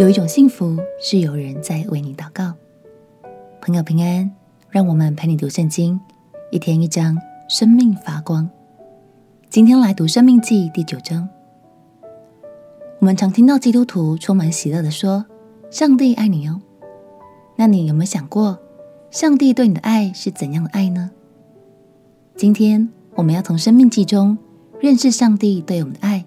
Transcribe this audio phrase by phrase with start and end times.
[0.00, 2.54] 有一种幸福是有人在为你祷告。
[3.60, 4.30] 朋友平安，
[4.70, 6.00] 让我们陪你读圣经，
[6.50, 7.18] 一天一章，
[7.50, 8.48] 生命发光。
[9.50, 11.28] 今天来读《生命记》第九章。
[12.98, 15.26] 我们常听到基督徒充满喜乐的说
[15.70, 16.62] ：“上帝爱你哦。”
[17.56, 18.58] 那你有没有想过，
[19.10, 21.10] 上帝对你的爱是怎样的爱呢？
[22.36, 24.38] 今天我们要从《生命记》中
[24.80, 26.24] 认识上帝对我们的爱。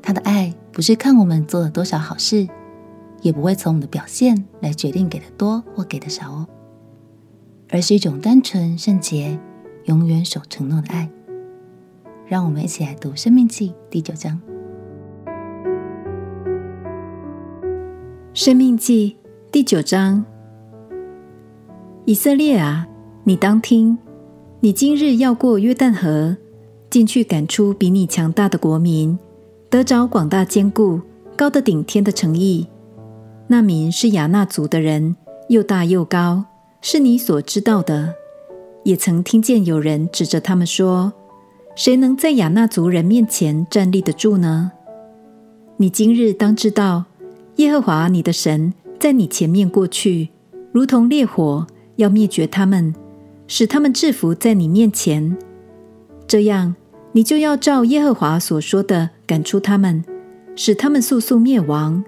[0.00, 2.48] 他的爱不是看我们做了多少好事。
[3.20, 6.46] 也不会从我们的表现来决定给的多或给的少哦，
[7.70, 9.38] 而是一种单纯、圣洁、
[9.84, 11.10] 永远守承诺的爱。
[12.26, 14.40] 让我们一起来读《生命记》第九章。
[18.34, 19.16] 《生命记》
[19.50, 20.24] 第九章：
[22.04, 22.86] 以色列啊，
[23.24, 23.98] 你当听，
[24.60, 26.36] 你今日要过约旦河，
[26.88, 29.18] 进去赶出比你强大的国民，
[29.68, 31.00] 得着广大坚固、
[31.34, 32.68] 高得顶天的诚意。
[33.50, 35.16] 那民是亚衲族的人，
[35.48, 36.44] 又大又高，
[36.82, 38.14] 是你所知道的。
[38.84, 41.14] 也曾听见有人指着他们说
[41.74, 44.72] ：“谁能在亚衲族人面前站立得住呢？”
[45.78, 47.06] 你今日当知道，
[47.56, 50.28] 耶和华你的神在你前面过去，
[50.70, 52.94] 如同烈火，要灭绝他们，
[53.46, 55.38] 使他们制服在你面前。
[56.26, 56.76] 这样，
[57.12, 60.04] 你就要照耶和华所说的赶出他们，
[60.54, 62.04] 使他们速速灭亡。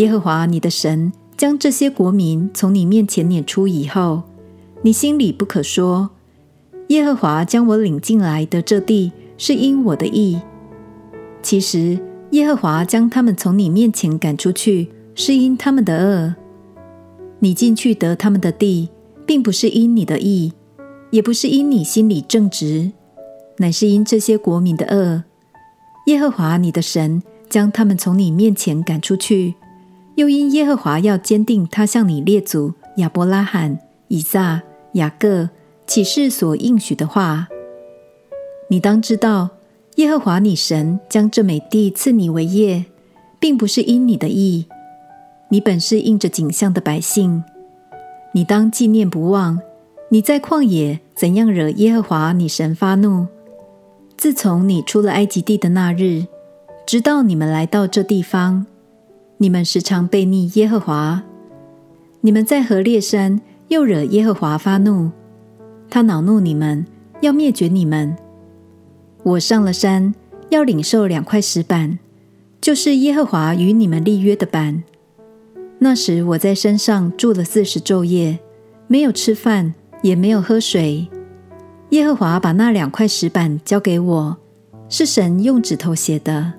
[0.00, 4.22] 耶和华你的神将这些国民从你面前撵出以后，
[4.80, 6.08] 你心里不可说
[6.88, 10.40] ：“耶和华将我领进来的这地是因我的意。”
[11.42, 11.98] 其实，
[12.30, 16.34] 耶和华将他们从你面前赶出去是因他们的恶。
[17.40, 18.88] 你进去得他们的地，
[19.26, 20.54] 并不是因你的意，
[21.10, 22.92] 也不是因你心里正直，
[23.58, 25.24] 乃是因这些国民的恶。
[26.06, 29.56] 耶和华你的神将他们从你面前赶出去。
[30.20, 34.60] 又因耶和华要坚定他向你列祖亚伯拉罕、以撒、
[34.92, 35.48] 雅各
[35.86, 37.48] 起誓所应许的话，
[38.68, 39.48] 你当知道，
[39.96, 42.84] 耶和华你神将这美地赐你为业，
[43.38, 44.66] 并不是因你的意，
[45.48, 47.42] 你本是应着景象的百姓。
[48.32, 49.58] 你当纪念不忘，
[50.10, 53.26] 你在旷野怎样惹耶和华你神发怒。
[54.18, 56.26] 自从你出了埃及地的那日，
[56.84, 58.66] 直到你们来到这地方。
[59.42, 61.22] 你们时常悖逆耶和华，
[62.20, 65.10] 你们在何烈山又惹耶和华发怒，
[65.88, 66.84] 他恼怒你们，
[67.22, 68.14] 要灭绝你们。
[69.22, 70.14] 我上了山，
[70.50, 71.98] 要领受两块石板，
[72.60, 74.82] 就是耶和华与你们立约的板。
[75.78, 78.38] 那时我在山上住了四十昼夜，
[78.88, 81.08] 没有吃饭，也没有喝水。
[81.92, 84.36] 耶和华把那两块石板交给我，
[84.90, 86.52] 是神用指头写的，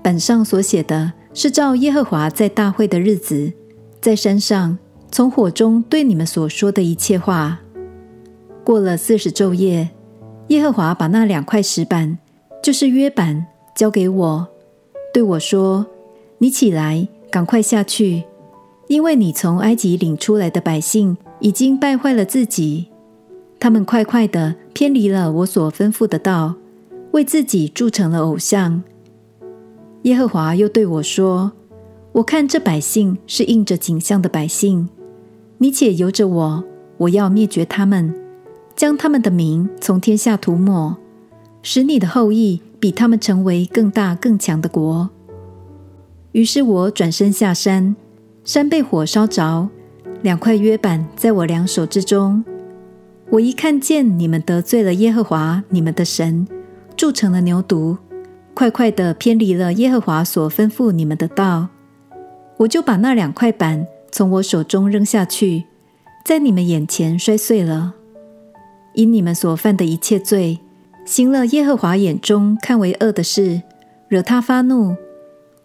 [0.00, 1.14] 板上所写的。
[1.40, 3.52] 是照耶和华在大会的日子，
[4.00, 4.76] 在山上
[5.12, 7.60] 从火中对你们所说的一切话。
[8.64, 9.88] 过了四十昼夜，
[10.48, 12.18] 耶和华把那两块石板，
[12.60, 14.48] 就是约板，交给我，
[15.14, 15.86] 对我说
[16.38, 18.24] ：“你起来，赶快下去，
[18.88, 22.88] 因为你从埃及领出来的百姓已经败坏了自己，
[23.60, 26.56] 他们快快地偏离了我所吩咐的道，
[27.12, 28.82] 为自己铸成了偶像。”
[30.08, 31.52] 耶和华又对我说
[32.12, 34.88] ：“我看这百姓是应着景象的百姓，
[35.58, 36.64] 你且由着我，
[36.96, 38.14] 我要灭绝他们，
[38.74, 40.96] 将他们的名从天下涂抹，
[41.60, 45.10] 使你的后裔比他们成为更大更强的国。”
[46.32, 47.94] 于是我转身下山，
[48.44, 49.68] 山被火烧着，
[50.22, 52.42] 两块约板在我两手之中。
[53.28, 56.48] 我一看见你们得罪了耶和华你们的神，
[56.96, 57.98] 铸成了牛犊。
[58.58, 61.68] 快快地偏离了耶和华所吩咐你们的道，
[62.56, 65.62] 我就把那两块板从我手中扔下去，
[66.24, 67.94] 在你们眼前摔碎了。
[68.94, 70.58] 因你们所犯的一切罪，
[71.04, 73.62] 行了耶和华眼中看为恶的事，
[74.08, 74.96] 惹他发怒，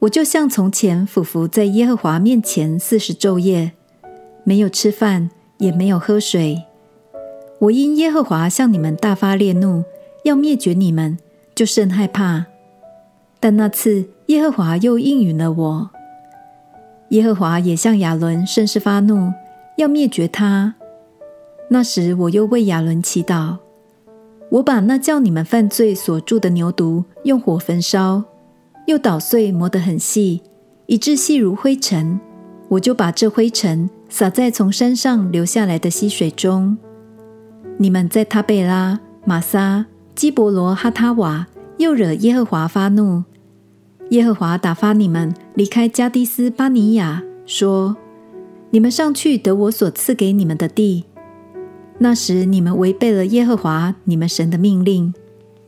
[0.00, 3.70] 我就像从前俯伏在耶和华面前四十昼夜，
[4.42, 6.64] 没有吃饭，也没有喝水。
[7.60, 9.84] 我因耶和华向你们大发烈怒，
[10.24, 11.16] 要灭绝你们，
[11.54, 12.46] 就甚害怕。
[13.40, 15.90] 但那次耶和华又应允了我，
[17.08, 19.32] 耶和华也向亚伦甚是发怒，
[19.78, 20.74] 要灭绝他。
[21.70, 23.56] 那时我又为亚伦祈祷，
[24.50, 28.22] 我把那叫你们犯罪所铸的牛犊用火焚烧，
[28.86, 30.42] 又捣碎磨得很细，
[30.86, 32.20] 以致细如灰尘。
[32.68, 36.76] 我就把这灰尘撒在从山上流下来的溪水中。
[37.78, 41.46] 你们在他贝拉、玛撒、基伯罗哈他瓦
[41.78, 43.24] 又惹耶和华发怒。
[44.10, 47.96] 耶和华打发你们离开迦低斯巴尼亚，说
[48.70, 51.04] ：“你们上去得我所赐给你们的地。”
[51.98, 55.14] 那时你们违背了耶和华你们神的命令，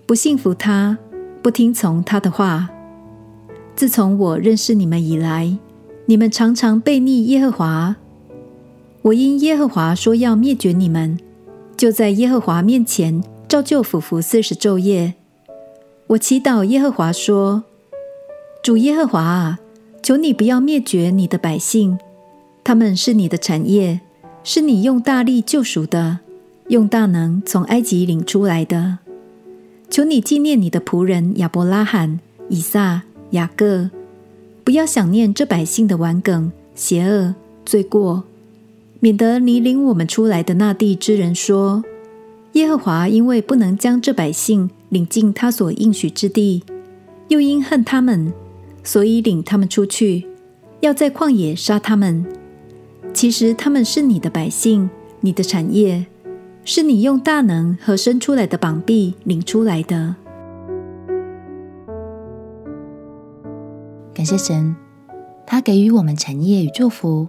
[0.06, 0.98] 不信服他，
[1.40, 2.68] 不听从他的话。
[3.76, 5.56] 自从我认识你们以来，
[6.06, 7.96] 你们常常悖逆耶和华。
[9.02, 11.16] 我因耶和华说要灭绝你们，
[11.76, 15.14] 就在耶和华面前照旧俯伏四十昼夜。
[16.08, 17.64] 我祈祷耶和华说
[18.62, 19.58] ：“主耶和华啊，
[20.02, 21.98] 求你不要灭绝你的百姓，
[22.62, 24.00] 他们是你的产业。”
[24.44, 26.18] 是你用大力救赎的，
[26.66, 28.98] 用大能从埃及领出来的。
[29.88, 32.18] 求你纪念你的仆人亚伯拉罕、
[32.48, 33.88] 以撒、雅各，
[34.64, 38.24] 不要想念这百姓的顽梗、邪恶、罪过，
[38.98, 41.84] 免得你领我们出来的那地之人说：
[42.54, 46.64] 耶和华因为不能将这百姓领进他所应许之地，
[47.28, 48.32] 又因恨他们，
[48.82, 50.26] 所以领他们出去，
[50.80, 52.26] 要在旷野杀他们。
[53.14, 54.88] 其实他们是你的百姓，
[55.20, 56.06] 你的产业，
[56.64, 60.16] 是你用大能和伸出来的膀臂领出来的。
[64.14, 64.74] 感谢神，
[65.46, 67.28] 他给予我们产业与祝福，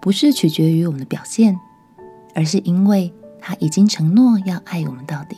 [0.00, 1.58] 不是取决于我们的表现，
[2.34, 5.36] 而是因为他已经承诺要爱我们到底。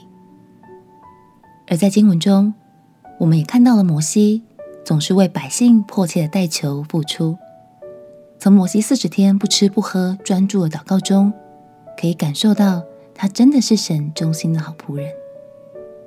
[1.66, 2.54] 而在经文中，
[3.18, 4.42] 我们也看到了摩西
[4.84, 7.38] 总是为百姓迫切的代求付出。
[8.38, 11.32] 从摩西四十天不吃不喝、专注的祷告中，
[11.98, 12.82] 可以感受到
[13.14, 15.08] 他真的是神忠心的好仆人，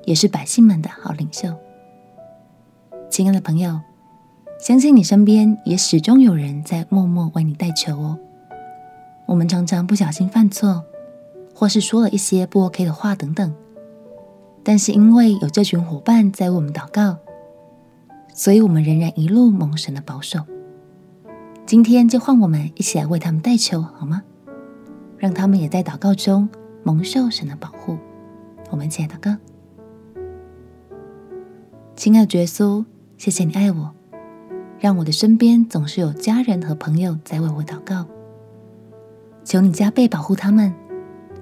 [0.05, 1.51] 也是百姓们的好领袖。
[3.09, 3.79] 亲爱的朋友，
[4.59, 8.19] 相信你身边也始终有人在默默为你代求哦。
[9.25, 10.83] 我们常常不小心犯错，
[11.55, 13.55] 或是说了一些不 OK 的话等等，
[14.63, 17.17] 但是因为有这群伙伴在为我们祷告，
[18.37, 20.39] 所以我们仍然一路蒙神的保守。
[21.65, 24.21] 今天就换我们一起来为他们代求，好吗？
[25.17, 26.47] 让他们也在祷告中
[26.83, 27.97] 蒙受神的保护。
[28.69, 29.35] 我们一起来祷告。
[31.95, 32.85] 亲爱的耶稣，
[33.17, 33.91] 谢谢你爱我，
[34.79, 38.05] 让我的身边总是有家人和朋友在为我祷告。
[39.43, 40.71] 求你加倍保护他们，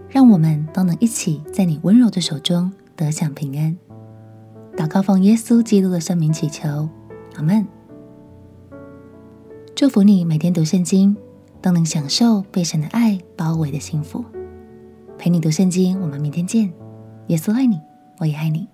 [0.07, 3.84] 让我们都能一起在你温柔的手中得享平安。
[4.77, 6.89] 祷告奉耶稣基督的圣名祈求，
[7.35, 7.65] 阿门。
[9.73, 11.15] 祝福你每天读圣经，
[11.61, 14.23] 都能享受被神的爱包围的幸福。
[15.17, 16.71] 陪你读圣经，我们明天见。
[17.27, 17.79] 耶稣爱你，
[18.19, 18.67] 我也爱你。